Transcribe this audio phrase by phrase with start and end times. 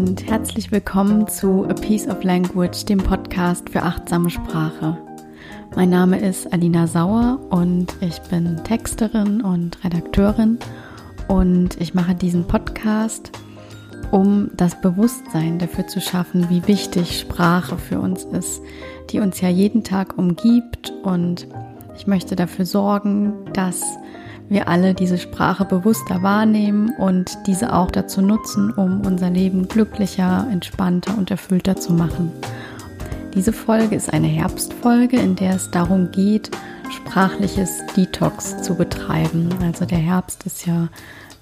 [0.00, 4.96] und herzlich willkommen zu A Piece of Language, dem Podcast für achtsame Sprache.
[5.76, 10.58] Mein Name ist Alina Sauer und ich bin Texterin und Redakteurin
[11.28, 13.30] und ich mache diesen Podcast,
[14.10, 18.62] um das Bewusstsein dafür zu schaffen, wie wichtig Sprache für uns ist,
[19.10, 21.46] die uns ja jeden Tag umgibt und
[21.94, 23.82] ich möchte dafür sorgen, dass
[24.50, 30.46] wir alle diese Sprache bewusster wahrnehmen und diese auch dazu nutzen, um unser Leben glücklicher,
[30.50, 32.32] entspannter und erfüllter zu machen.
[33.34, 36.50] Diese Folge ist eine Herbstfolge, in der es darum geht,
[36.90, 39.48] sprachliches Detox zu betreiben.
[39.62, 40.88] Also der Herbst ist ja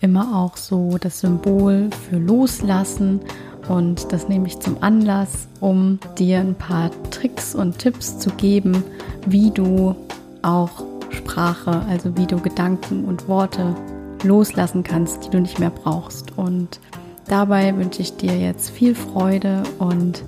[0.01, 3.21] immer auch so das Symbol für Loslassen
[3.69, 8.85] und das nehme ich zum Anlass, um dir ein paar Tricks und Tipps zu geben,
[9.27, 9.97] wie du
[10.43, 13.75] auch Sprache, also wie du Gedanken und Worte
[14.23, 16.37] loslassen kannst, die du nicht mehr brauchst.
[16.37, 16.81] Und
[17.29, 20.25] dabei wünsche ich dir jetzt viel Freude und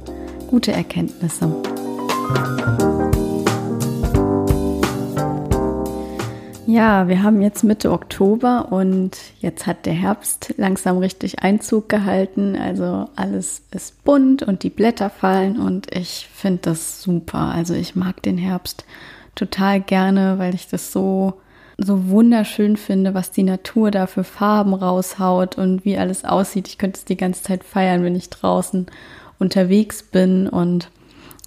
[0.48, 1.54] gute Erkenntnisse.
[6.70, 12.54] Ja, wir haben jetzt Mitte Oktober und jetzt hat der Herbst langsam richtig Einzug gehalten.
[12.54, 17.52] Also alles ist bunt und die Blätter fallen und ich finde das super.
[17.52, 18.84] Also ich mag den Herbst
[19.34, 21.34] total gerne, weil ich das so
[21.82, 26.68] so wunderschön finde, was die Natur da für Farben raushaut und wie alles aussieht.
[26.68, 28.86] Ich könnte es die ganze Zeit feiern, wenn ich draußen
[29.38, 30.90] unterwegs bin und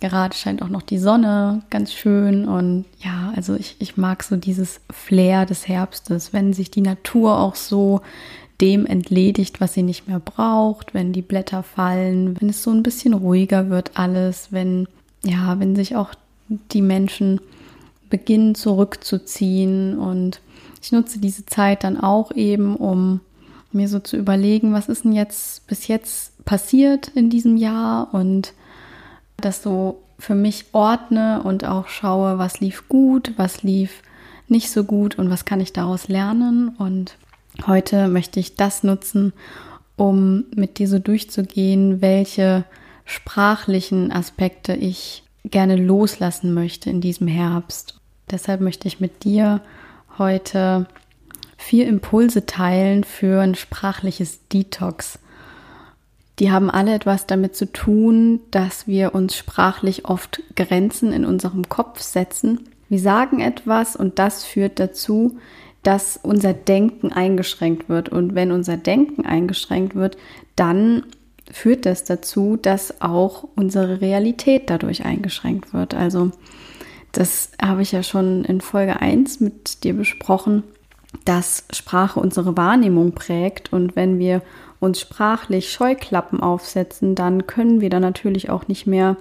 [0.01, 4.35] gerade scheint auch noch die Sonne ganz schön und ja, also ich, ich mag so
[4.35, 8.01] dieses Flair des Herbstes, wenn sich die Natur auch so
[8.59, 12.83] dem entledigt, was sie nicht mehr braucht, wenn die Blätter fallen, wenn es so ein
[12.83, 14.87] bisschen ruhiger wird alles, wenn
[15.23, 16.09] ja, wenn sich auch
[16.49, 17.39] die Menschen
[18.13, 19.97] beginnen zurückzuziehen.
[19.97, 20.39] Und
[20.83, 23.21] ich nutze diese Zeit dann auch eben, um
[23.71, 28.53] mir so zu überlegen, was ist denn jetzt bis jetzt passiert in diesem Jahr und
[29.37, 34.03] das so für mich ordne und auch schaue, was lief gut, was lief
[34.47, 36.69] nicht so gut und was kann ich daraus lernen.
[36.77, 37.17] Und
[37.65, 39.33] heute möchte ich das nutzen,
[39.95, 42.63] um mit dir so durchzugehen, welche
[43.05, 47.99] sprachlichen Aspekte ich gerne loslassen möchte in diesem Herbst.
[48.31, 49.61] Deshalb möchte ich mit dir
[50.17, 50.87] heute
[51.57, 55.19] vier Impulse teilen für ein sprachliches Detox.
[56.39, 61.69] Die haben alle etwas damit zu tun, dass wir uns sprachlich oft Grenzen in unserem
[61.69, 62.69] Kopf setzen.
[62.89, 65.37] Wir sagen etwas und das führt dazu,
[65.83, 68.09] dass unser Denken eingeschränkt wird.
[68.09, 70.17] Und wenn unser Denken eingeschränkt wird,
[70.55, 71.03] dann
[71.51, 75.93] führt das dazu, dass auch unsere Realität dadurch eingeschränkt wird.
[75.93, 76.31] Also
[77.13, 80.63] das habe ich ja schon in Folge 1 mit dir besprochen,
[81.25, 84.41] dass Sprache unsere Wahrnehmung prägt und wenn wir
[84.79, 89.15] uns sprachlich Scheuklappen aufsetzen, dann können wir da natürlich auch nicht mehr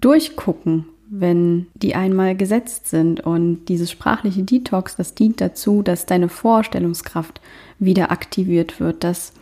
[0.00, 3.20] durchgucken, wenn die einmal gesetzt sind.
[3.20, 7.40] Und dieses sprachliche Detox, das dient dazu, dass deine Vorstellungskraft
[7.78, 9.32] wieder aktiviert wird, dass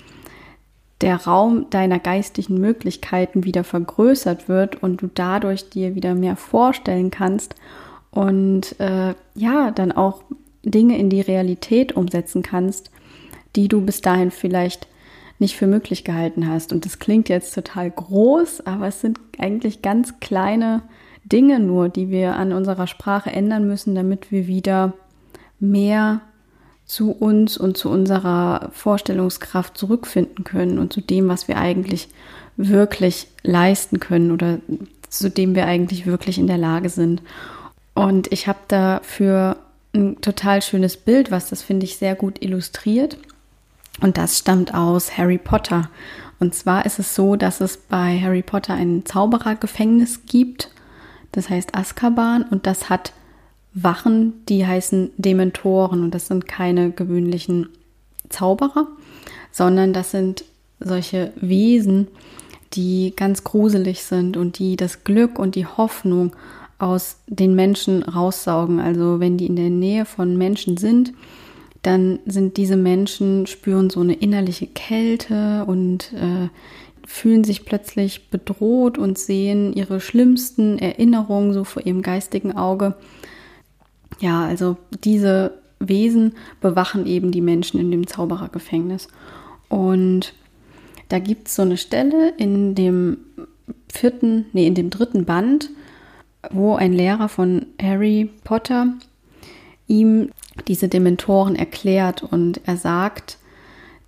[1.00, 7.10] der Raum deiner geistigen Möglichkeiten wieder vergrößert wird und du dadurch dir wieder mehr vorstellen
[7.10, 7.54] kannst
[8.14, 10.22] und äh, ja, dann auch
[10.62, 12.90] Dinge in die Realität umsetzen kannst,
[13.56, 14.86] die du bis dahin vielleicht
[15.40, 16.72] nicht für möglich gehalten hast.
[16.72, 20.82] Und das klingt jetzt total groß, aber es sind eigentlich ganz kleine
[21.24, 24.92] Dinge nur, die wir an unserer Sprache ändern müssen, damit wir wieder
[25.58, 26.20] mehr
[26.86, 32.08] zu uns und zu unserer Vorstellungskraft zurückfinden können und zu dem, was wir eigentlich
[32.56, 34.58] wirklich leisten können oder
[35.08, 37.22] zu dem wir eigentlich wirklich in der Lage sind.
[37.94, 39.56] Und ich habe dafür
[39.94, 43.16] ein total schönes Bild, was das finde ich sehr gut illustriert.
[44.00, 45.88] Und das stammt aus Harry Potter.
[46.40, 50.70] Und zwar ist es so, dass es bei Harry Potter ein Zauberergefängnis gibt.
[51.32, 53.12] Das heißt Azkaban und das hat
[53.72, 56.02] Wachen, die heißen Dementoren.
[56.02, 57.68] Und das sind keine gewöhnlichen
[58.28, 58.88] Zauberer,
[59.52, 60.44] sondern das sind
[60.80, 62.08] solche Wesen,
[62.72, 66.34] die ganz gruselig sind und die das Glück und die Hoffnung
[66.84, 68.78] aus den Menschen raussaugen.
[68.78, 71.14] Also wenn die in der Nähe von Menschen sind,
[71.82, 76.48] dann sind diese Menschen, spüren so eine innerliche Kälte und äh,
[77.06, 82.94] fühlen sich plötzlich bedroht und sehen ihre schlimmsten Erinnerungen so vor ihrem geistigen Auge.
[84.20, 89.08] Ja, also diese Wesen bewachen eben die Menschen in dem Zauberergefängnis.
[89.68, 90.34] Und
[91.08, 93.18] da gibt es so eine Stelle in dem
[93.92, 95.70] vierten, nee, in dem dritten Band,
[96.50, 98.94] wo ein Lehrer von Harry Potter
[99.86, 100.30] ihm
[100.68, 103.38] diese Dementoren erklärt und er sagt,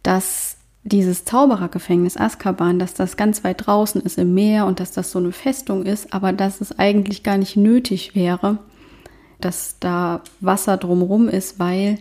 [0.02, 5.10] dass dieses Zauberergefängnis Azkaban, dass das ganz weit draußen ist im Meer und dass das
[5.10, 8.58] so eine Festung ist, aber dass es eigentlich gar nicht nötig wäre,
[9.40, 11.98] dass da Wasser drumherum ist, weil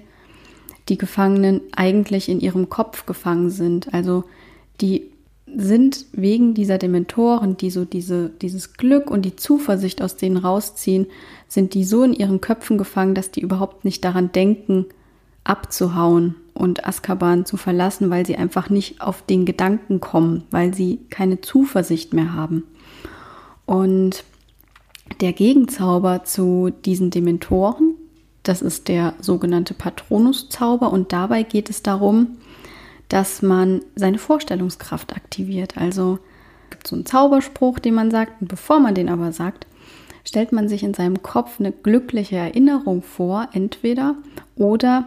[0.88, 3.92] die Gefangenen eigentlich in ihrem Kopf gefangen sind.
[3.92, 4.24] Also
[4.82, 5.10] die
[5.48, 11.08] sind wegen dieser Dementoren, die so diese, dieses Glück und die Zuversicht aus denen rausziehen,
[11.48, 14.86] sind die so in ihren Köpfen gefangen, dass die überhaupt nicht daran denken,
[15.44, 21.00] abzuhauen und Azkaban zu verlassen, weil sie einfach nicht auf den Gedanken kommen, weil sie
[21.10, 22.64] keine Zuversicht mehr haben.
[23.66, 24.24] Und
[25.22, 27.94] der Gegenzauber zu diesen Dementoren,
[28.42, 32.38] das ist der sogenannte Patronuszauber und dabei geht es darum,
[33.10, 35.78] dass man seine Vorstellungskraft aktiviert.
[35.78, 36.19] Also
[36.69, 39.68] gibt so einen Zauberspruch, den man sagt, und bevor man den aber sagt,
[40.24, 44.16] stellt man sich in seinem Kopf eine glückliche Erinnerung vor, entweder
[44.56, 45.06] oder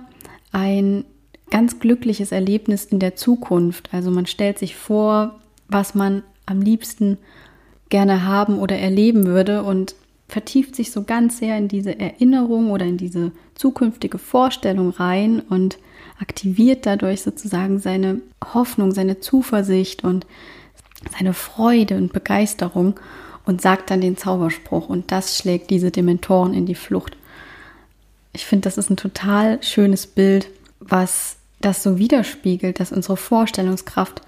[0.52, 1.04] ein
[1.50, 3.88] ganz glückliches Erlebnis in der Zukunft.
[3.92, 7.18] Also man stellt sich vor, was man am liebsten
[7.88, 9.94] gerne haben oder erleben würde und
[10.28, 15.78] vertieft sich so ganz sehr in diese Erinnerung oder in diese zukünftige Vorstellung rein und
[16.20, 18.20] aktiviert dadurch sozusagen seine
[18.52, 20.26] Hoffnung, seine Zuversicht und
[21.16, 22.98] seine Freude und Begeisterung
[23.46, 27.16] und sagt dann den Zauberspruch und das schlägt diese Dementoren in die Flucht.
[28.32, 34.20] Ich finde, das ist ein total schönes Bild, was das so widerspiegelt, dass unsere Vorstellungskraft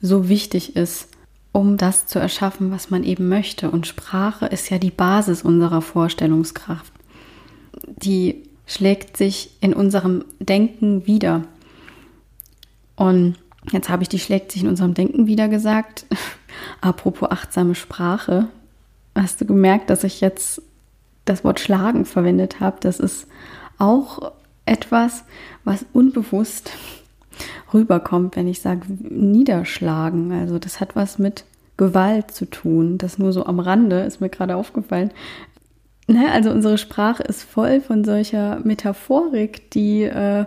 [0.00, 1.08] so wichtig ist,
[1.52, 3.70] um das zu erschaffen, was man eben möchte.
[3.70, 6.92] Und Sprache ist ja die Basis unserer Vorstellungskraft.
[7.86, 11.44] Die schlägt sich in unserem Denken wieder.
[12.96, 13.36] Und
[13.72, 16.06] jetzt habe ich, die schlägt sich in unserem Denken wieder gesagt.
[16.80, 18.48] Apropos achtsame Sprache.
[19.14, 20.62] Hast du gemerkt, dass ich jetzt
[21.24, 22.76] das Wort schlagen verwendet habe?
[22.80, 23.26] Das ist
[23.78, 24.32] auch
[24.66, 25.24] etwas,
[25.64, 26.70] was unbewusst
[27.72, 30.32] rüberkommt, wenn ich sage niederschlagen.
[30.32, 31.44] Also das hat was mit
[31.76, 32.98] Gewalt zu tun.
[32.98, 35.10] Das nur so am Rande ist mir gerade aufgefallen.
[36.06, 40.46] Ne, also unsere Sprache ist voll von solcher Metaphorik, die, äh,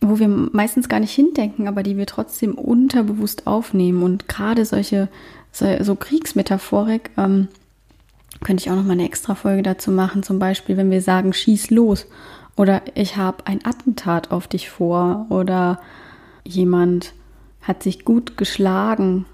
[0.00, 4.02] wo wir meistens gar nicht hindenken, aber die wir trotzdem unterbewusst aufnehmen.
[4.02, 5.08] Und gerade solche,
[5.52, 7.48] so, so Kriegsmetaphorik, ähm,
[8.42, 10.24] könnte ich auch noch mal eine extra Folge dazu machen.
[10.24, 12.06] Zum Beispiel, wenn wir sagen, schieß los
[12.56, 15.80] oder ich habe ein Attentat auf dich vor oder
[16.44, 17.12] jemand
[17.62, 19.26] hat sich gut geschlagen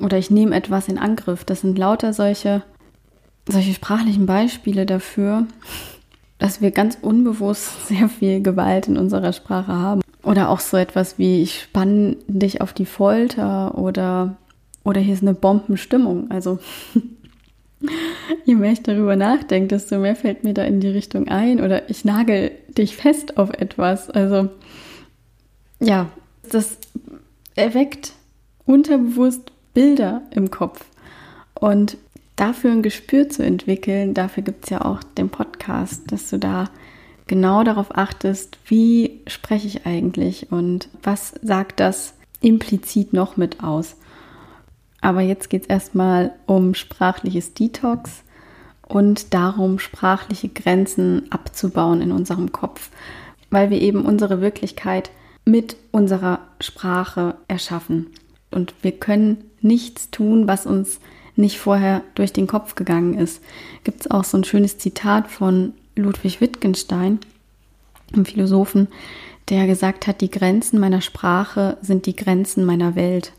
[0.00, 1.44] oder ich nehme etwas in Angriff.
[1.44, 2.62] Das sind lauter solche
[3.48, 5.46] solche sprachlichen Beispiele dafür,
[6.38, 10.02] dass wir ganz unbewusst sehr viel Gewalt in unserer Sprache haben.
[10.22, 14.36] Oder auch so etwas wie, ich spanne dich auf die Folter oder,
[14.82, 16.30] oder hier ist eine Bombenstimmung.
[16.30, 16.58] Also
[18.44, 21.60] je mehr ich darüber nachdenke, desto mehr fällt mir da in die Richtung ein.
[21.60, 24.10] Oder ich nagel dich fest auf etwas.
[24.10, 24.48] Also
[25.80, 26.08] ja,
[26.50, 26.78] das
[27.54, 28.12] erweckt
[28.64, 30.84] unterbewusst Bilder im Kopf.
[31.54, 31.96] Und
[32.36, 36.70] dafür ein Gespür zu entwickeln, dafür gibt es ja auch den Podcast, dass du da
[37.26, 43.96] genau darauf achtest, wie spreche ich eigentlich und was sagt das implizit noch mit aus.
[45.06, 48.24] Aber jetzt geht es erstmal um sprachliches Detox
[48.88, 52.90] und darum, sprachliche Grenzen abzubauen in unserem Kopf,
[53.48, 55.12] weil wir eben unsere Wirklichkeit
[55.44, 58.08] mit unserer Sprache erschaffen.
[58.50, 60.98] Und wir können nichts tun, was uns
[61.36, 63.40] nicht vorher durch den Kopf gegangen ist.
[63.84, 67.20] Gibt es auch so ein schönes Zitat von Ludwig Wittgenstein,
[68.12, 68.88] einem Philosophen,
[69.50, 73.32] der gesagt hat, die Grenzen meiner Sprache sind die Grenzen meiner Welt.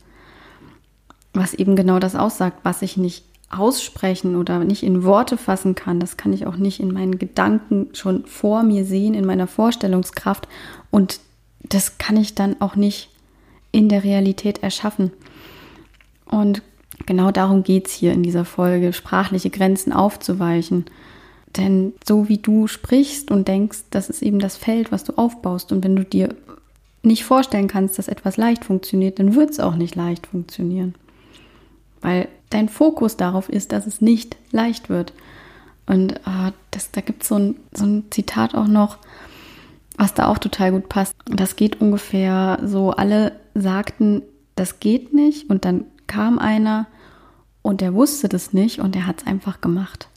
[1.38, 6.00] Was eben genau das aussagt, was ich nicht aussprechen oder nicht in Worte fassen kann,
[6.00, 10.48] das kann ich auch nicht in meinen Gedanken schon vor mir sehen, in meiner Vorstellungskraft
[10.92, 11.22] und
[11.64, 13.10] das kann ich dann auch nicht
[13.72, 15.12] in der Realität erschaffen.
[16.26, 16.62] Und
[17.06, 20.86] Genau darum geht es hier in dieser Folge, sprachliche Grenzen aufzuweichen.
[21.56, 25.72] Denn so wie du sprichst und denkst, das ist eben das Feld, was du aufbaust.
[25.72, 26.36] Und wenn du dir
[27.04, 30.96] nicht vorstellen kannst, dass etwas leicht funktioniert, dann wird es auch nicht leicht funktionieren.
[32.02, 35.14] Weil dein Fokus darauf ist, dass es nicht leicht wird.
[35.86, 38.98] Und äh, das, da gibt so es so ein Zitat auch noch,
[39.98, 41.16] was da auch total gut passt.
[41.26, 44.22] Das geht ungefähr so, alle sagten,
[44.56, 45.50] das geht nicht.
[45.50, 46.88] Und dann kam einer
[47.62, 50.08] und der wusste das nicht und der hat es einfach gemacht.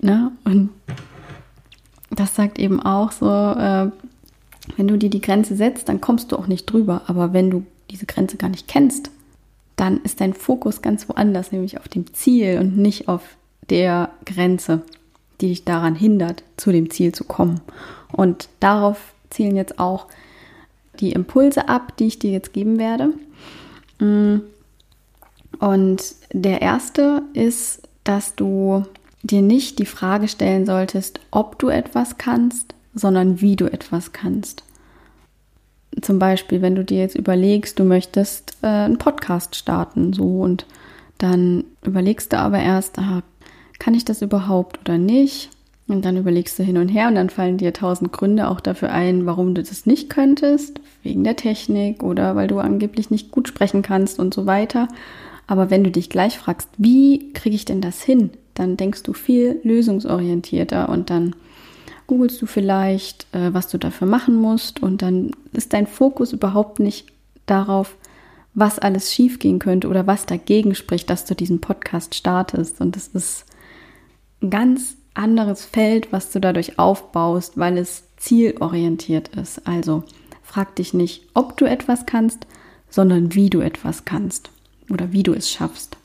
[0.00, 0.32] Ne?
[0.44, 0.70] Und
[2.10, 3.90] das sagt eben auch so, äh,
[4.76, 7.02] wenn du dir die Grenze setzt, dann kommst du auch nicht drüber.
[7.06, 9.10] Aber wenn du diese Grenze gar nicht kennst,
[9.78, 13.22] dann ist dein Fokus ganz woanders, nämlich auf dem Ziel und nicht auf
[13.70, 14.82] der Grenze,
[15.40, 17.60] die dich daran hindert, zu dem Ziel zu kommen.
[18.12, 20.06] Und darauf zielen jetzt auch
[21.00, 23.14] die Impulse ab, die ich dir jetzt geben werde.
[24.00, 24.42] Und
[26.32, 28.84] der erste ist, dass du
[29.22, 34.64] dir nicht die Frage stellen solltest, ob du etwas kannst, sondern wie du etwas kannst.
[36.02, 40.66] Zum Beispiel, wenn du dir jetzt überlegst, du möchtest äh, einen Podcast starten, so und
[41.18, 43.22] dann überlegst du aber erst, aha,
[43.78, 45.50] kann ich das überhaupt oder nicht?
[45.88, 48.92] Und dann überlegst du hin und her und dann fallen dir tausend Gründe auch dafür
[48.92, 53.48] ein, warum du das nicht könntest, wegen der Technik oder weil du angeblich nicht gut
[53.48, 54.88] sprechen kannst und so weiter.
[55.46, 59.14] Aber wenn du dich gleich fragst, wie kriege ich denn das hin, dann denkst du
[59.14, 61.34] viel lösungsorientierter und dann
[62.08, 66.80] googelst du vielleicht, äh, was du dafür machen musst und dann ist dein Fokus überhaupt
[66.80, 67.06] nicht
[67.46, 67.94] darauf,
[68.54, 72.80] was alles schiefgehen könnte oder was dagegen spricht, dass du diesen Podcast startest.
[72.80, 73.44] Und das ist
[74.42, 79.66] ein ganz anderes Feld, was du dadurch aufbaust, weil es zielorientiert ist.
[79.66, 80.02] Also
[80.42, 82.46] frag dich nicht, ob du etwas kannst,
[82.88, 84.50] sondern wie du etwas kannst
[84.90, 85.98] oder wie du es schaffst.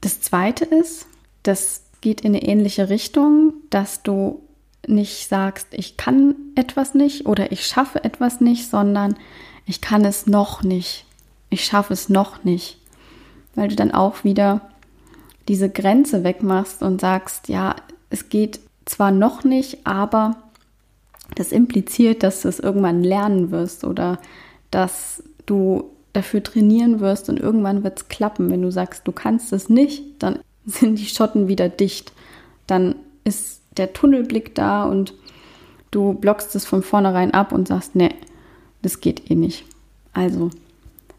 [0.00, 1.06] Das zweite ist,
[1.42, 4.42] das geht in eine ähnliche Richtung, dass du
[4.86, 9.16] nicht sagst, ich kann etwas nicht oder ich schaffe etwas nicht, sondern
[9.66, 11.04] ich kann es noch nicht.
[11.50, 12.78] Ich schaffe es noch nicht.
[13.54, 14.62] Weil du dann auch wieder
[15.48, 17.76] diese Grenze wegmachst und sagst, ja,
[18.08, 20.36] es geht zwar noch nicht, aber
[21.34, 24.18] das impliziert, dass du es irgendwann lernen wirst oder
[24.70, 28.50] dass du dafür trainieren wirst und irgendwann wird es klappen.
[28.50, 32.12] Wenn du sagst, du kannst es nicht, dann sind die Schotten wieder dicht.
[32.66, 35.14] Dann ist der Tunnelblick da und
[35.90, 38.14] du blockst es von vornherein ab und sagst, nee,
[38.82, 39.64] das geht eh nicht.
[40.12, 40.50] Also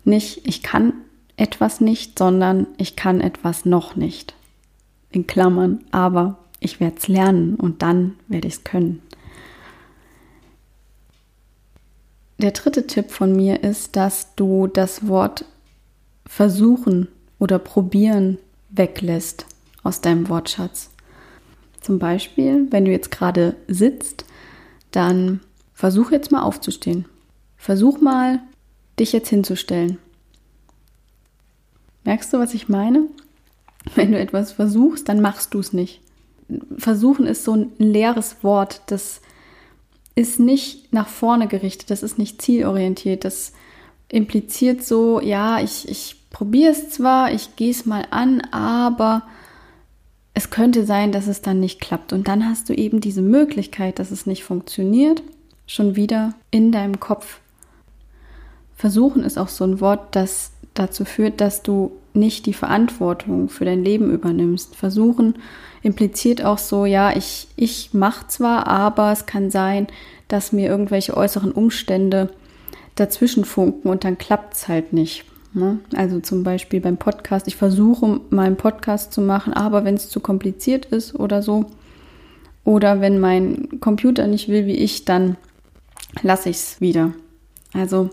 [0.03, 0.93] nicht, ich kann
[1.37, 4.35] etwas nicht, sondern ich kann etwas noch nicht.
[5.11, 9.01] In Klammern, aber ich werde es lernen und dann werde ich es können.
[12.37, 15.45] Der dritte Tipp von mir ist, dass du das Wort
[16.25, 17.07] versuchen
[17.39, 18.39] oder probieren
[18.69, 19.45] weglässt
[19.83, 20.89] aus deinem Wortschatz.
[21.81, 24.25] Zum Beispiel, wenn du jetzt gerade sitzt,
[24.91, 25.41] dann
[25.73, 27.05] versuch jetzt mal aufzustehen.
[27.57, 28.39] Versuch mal,
[28.99, 29.97] dich jetzt hinzustellen.
[32.03, 33.07] Merkst du, was ich meine?
[33.95, 36.01] Wenn du etwas versuchst, dann machst du es nicht.
[36.77, 39.21] Versuchen ist so ein leeres Wort, das
[40.15, 43.53] ist nicht nach vorne gerichtet, das ist nicht zielorientiert, das
[44.09, 49.23] impliziert so, ja, ich, ich probiere es zwar, ich gehe es mal an, aber
[50.41, 52.13] es könnte sein, dass es dann nicht klappt.
[52.13, 55.21] Und dann hast du eben diese Möglichkeit, dass es nicht funktioniert,
[55.67, 57.39] schon wieder in deinem Kopf.
[58.75, 63.65] Versuchen ist auch so ein Wort, das dazu führt, dass du nicht die Verantwortung für
[63.65, 64.75] dein Leben übernimmst.
[64.75, 65.35] Versuchen
[65.83, 69.85] impliziert auch so, ja, ich, ich mache zwar, aber es kann sein,
[70.27, 72.31] dass mir irgendwelche äußeren Umstände
[72.95, 75.23] dazwischen funken und dann klappt es halt nicht.
[75.53, 75.79] Ne?
[75.95, 80.09] Also zum Beispiel beim Podcast, ich versuche mal einen Podcast zu machen, aber wenn es
[80.09, 81.65] zu kompliziert ist oder so,
[82.63, 85.35] oder wenn mein Computer nicht will wie ich, dann
[86.21, 87.13] lasse ich es wieder.
[87.73, 88.09] Also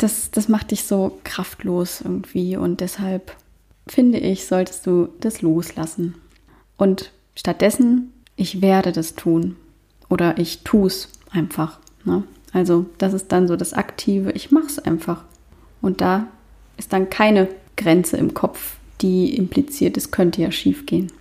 [0.00, 3.34] das, das macht dich so kraftlos irgendwie und deshalb
[3.88, 6.14] finde ich, solltest du das loslassen.
[6.76, 9.56] Und stattdessen, ich werde das tun
[10.08, 11.78] oder ich tue es einfach.
[12.04, 12.24] Ne?
[12.52, 15.24] Also das ist dann so das Aktive, ich mache es einfach.
[15.80, 16.26] Und da
[16.76, 21.12] ist dann keine Grenze im Kopf, die impliziert, es könnte ja schief gehen.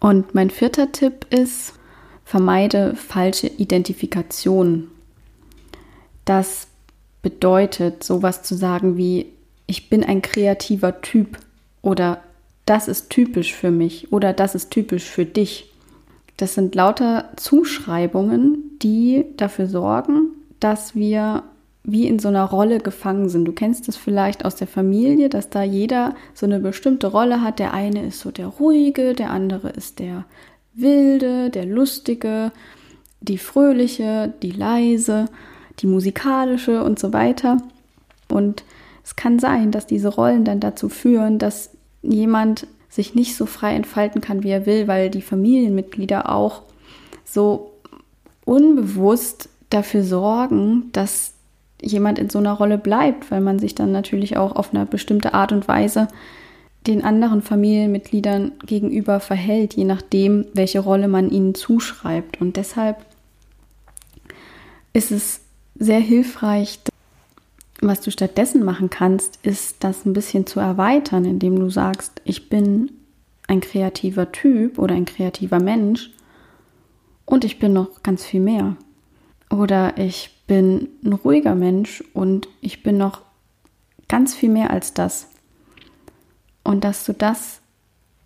[0.00, 1.74] Und mein vierter Tipp ist,
[2.24, 4.88] vermeide falsche Identifikation
[6.24, 6.68] das
[7.22, 9.26] bedeutet, sowas zu sagen wie,
[9.66, 11.38] ich bin ein kreativer Typ
[11.82, 12.22] oder
[12.66, 15.72] das ist typisch für mich oder das ist typisch für dich.
[16.36, 20.28] Das sind lauter Zuschreibungen, die dafür sorgen,
[20.60, 21.42] dass wir
[21.84, 23.44] wie in so einer Rolle gefangen sind.
[23.44, 27.58] Du kennst das vielleicht aus der Familie, dass da jeder so eine bestimmte Rolle hat.
[27.58, 30.24] Der eine ist so der ruhige, der andere ist der
[30.74, 32.52] wilde, der lustige,
[33.20, 35.26] die fröhliche, die leise
[35.80, 37.58] die musikalische und so weiter.
[38.28, 38.64] Und
[39.04, 41.70] es kann sein, dass diese Rollen dann dazu führen, dass
[42.02, 46.62] jemand sich nicht so frei entfalten kann, wie er will, weil die Familienmitglieder auch
[47.24, 47.72] so
[48.44, 51.31] unbewusst dafür sorgen, dass
[51.82, 55.34] jemand in so einer Rolle bleibt, weil man sich dann natürlich auch auf eine bestimmte
[55.34, 56.08] Art und Weise
[56.86, 62.40] den anderen Familienmitgliedern gegenüber verhält, je nachdem, welche Rolle man ihnen zuschreibt.
[62.40, 63.04] Und deshalb
[64.92, 65.40] ist es
[65.76, 66.80] sehr hilfreich.
[67.80, 72.48] Was du stattdessen machen kannst, ist das ein bisschen zu erweitern, indem du sagst, ich
[72.48, 72.92] bin
[73.48, 76.10] ein kreativer Typ oder ein kreativer Mensch
[77.24, 78.76] und ich bin noch ganz viel mehr.
[79.52, 83.20] Oder ich bin ein ruhiger Mensch und ich bin noch
[84.08, 85.28] ganz viel mehr als das.
[86.64, 87.60] Und dass du das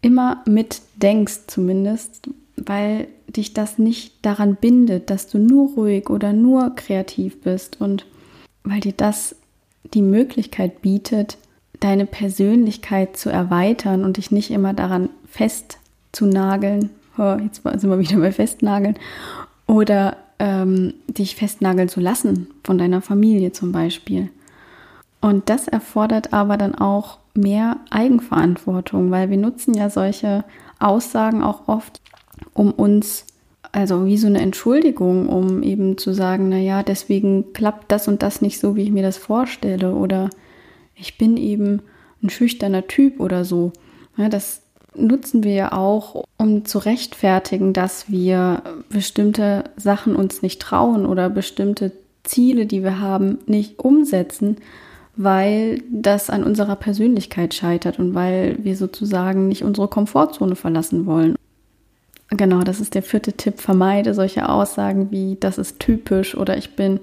[0.03, 6.77] immer mitdenkst zumindest, weil dich das nicht daran bindet, dass du nur ruhig oder nur
[6.77, 8.07] kreativ bist und
[8.63, 9.35] weil dir das
[9.95, 11.39] die Möglichkeit bietet,
[11.81, 16.91] deine Persönlichkeit zu erweitern und dich nicht immer daran festzunageln.
[17.19, 18.97] Oh, jetzt sind wir wieder bei Festnageln.
[19.67, 24.31] Oder ähm, dich festnageln zu lassen von deiner Familie zum Beispiel.
[25.21, 30.45] Und das erfordert aber dann auch mehr Eigenverantwortung, weil wir nutzen ja solche
[30.79, 32.01] Aussagen auch oft,
[32.53, 33.27] um uns,
[33.73, 38.43] also wie so eine Entschuldigung, um eben zu sagen, naja, deswegen klappt das und das
[38.43, 39.95] nicht so, wie ich mir das vorstelle.
[39.95, 40.31] Oder
[40.95, 41.83] ich bin eben
[42.23, 43.73] ein schüchterner Typ oder so.
[44.17, 44.63] Ja, das
[44.97, 51.31] nutzen wir ja auch, um zu rechtfertigen, dass wir bestimmte Sachen uns nicht trauen oder
[51.31, 51.93] bestimmte
[52.25, 54.57] Ziele, die wir haben, nicht umsetzen,
[55.17, 61.37] weil das an unserer Persönlichkeit scheitert und weil wir sozusagen nicht unsere Komfortzone verlassen wollen.
[62.31, 63.61] Genau, das ist der vierte Tipp.
[63.61, 67.01] Vermeide solche Aussagen wie, das ist typisch oder ich bin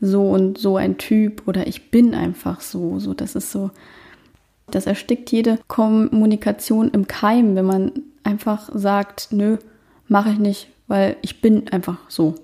[0.00, 2.98] so und so ein Typ oder ich bin einfach so.
[2.98, 3.70] So, das ist so,
[4.70, 7.92] das erstickt jede Kommunikation im Keim, wenn man
[8.24, 9.58] einfach sagt, nö,
[10.06, 12.34] mache ich nicht, weil ich bin einfach so.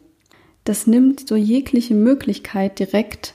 [0.65, 3.35] Das nimmt so jegliche Möglichkeit direkt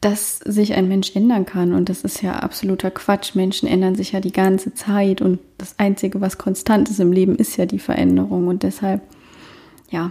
[0.00, 1.72] dass sich ein Mensch ändern kann.
[1.72, 3.34] Und das ist ja absoluter Quatsch.
[3.34, 7.36] Menschen ändern sich ja die ganze Zeit und das Einzige, was konstant ist im Leben,
[7.36, 8.46] ist ja die Veränderung.
[8.46, 9.02] Und deshalb,
[9.90, 10.10] ja,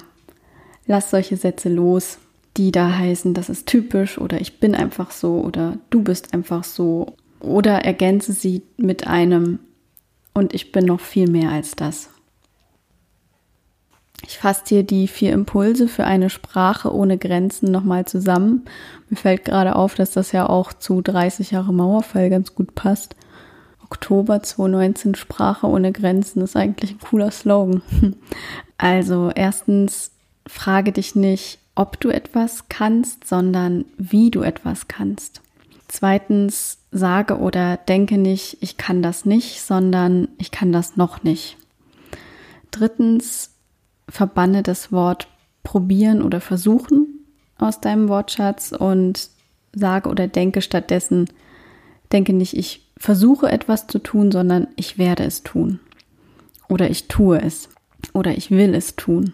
[0.88, 2.18] lass solche Sätze los,
[2.58, 6.64] die da heißen, das ist typisch oder ich bin einfach so oder du bist einfach
[6.64, 7.16] so.
[7.40, 9.60] Oder ergänze sie mit einem
[10.34, 12.10] und ich bin noch viel mehr als das.
[14.26, 18.66] Ich fasse hier die vier Impulse für eine Sprache ohne Grenzen nochmal zusammen.
[19.10, 23.16] Mir fällt gerade auf, dass das ja auch zu 30 Jahre Mauerfall ganz gut passt.
[23.84, 27.82] Oktober 2019 Sprache ohne Grenzen ist eigentlich ein cooler Slogan.
[28.80, 30.12] Also erstens,
[30.46, 35.42] frage dich nicht, ob du etwas kannst, sondern wie du etwas kannst.
[35.88, 41.58] Zweitens, sage oder denke nicht, ich kann das nicht, sondern ich kann das noch nicht.
[42.72, 43.52] Drittens,
[44.10, 45.28] verbanne das Wort
[45.64, 47.26] probieren oder versuchen
[47.58, 49.30] aus deinem Wortschatz und
[49.74, 51.30] sage oder denke stattdessen,
[52.12, 55.80] denke nicht, ich versuche etwas zu tun, sondern ich werde es tun.
[56.70, 57.70] Oder ich tue es.
[58.14, 59.34] Oder ich will es tun.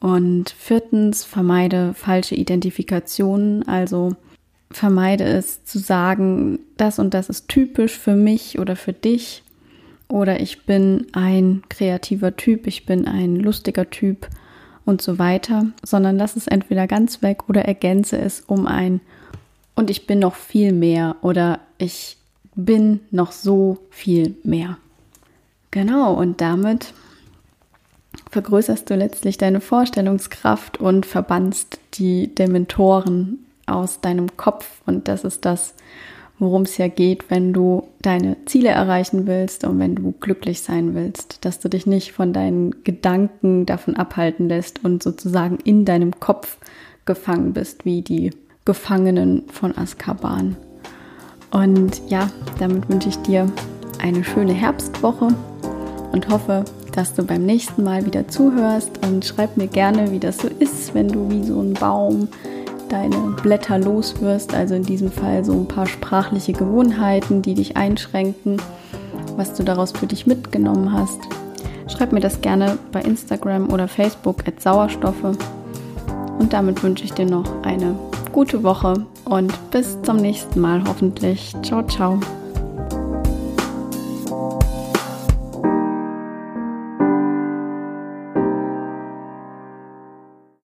[0.00, 4.16] Und viertens, vermeide falsche Identifikationen, also
[4.70, 9.42] vermeide es zu sagen, das und das ist typisch für mich oder für dich,
[10.10, 14.28] oder ich bin ein kreativer Typ, ich bin ein lustiger Typ
[14.84, 19.00] und so weiter, sondern lass es entweder ganz weg oder ergänze es um ein
[19.76, 22.16] und ich bin noch viel mehr oder ich
[22.56, 24.78] bin noch so viel mehr.
[25.70, 26.92] Genau, und damit
[28.30, 33.38] vergrößerst du letztlich deine Vorstellungskraft und verbannst die Dementoren
[33.70, 34.82] aus deinem Kopf.
[34.86, 35.74] Und das ist das,
[36.38, 40.94] worum es ja geht, wenn du deine Ziele erreichen willst und wenn du glücklich sein
[40.94, 46.18] willst, dass du dich nicht von deinen Gedanken davon abhalten lässt und sozusagen in deinem
[46.18, 46.56] Kopf
[47.04, 48.30] gefangen bist, wie die
[48.64, 50.56] Gefangenen von Azkaban.
[51.50, 53.50] Und ja, damit wünsche ich dir
[54.00, 55.28] eine schöne Herbstwoche
[56.12, 60.38] und hoffe, dass du beim nächsten Mal wieder zuhörst und schreib mir gerne, wie das
[60.38, 62.28] so ist, wenn du wie so ein Baum
[62.92, 64.54] deine Blätter los wirst.
[64.54, 68.60] Also in diesem Fall so ein paar sprachliche Gewohnheiten, die dich einschränken,
[69.36, 71.20] was du daraus für dich mitgenommen hast.
[71.88, 75.36] Schreib mir das gerne bei Instagram oder Facebook at Sauerstoffe.
[76.38, 77.94] Und damit wünsche ich dir noch eine
[78.32, 81.54] gute Woche und bis zum nächsten Mal hoffentlich.
[81.62, 82.20] Ciao, ciao.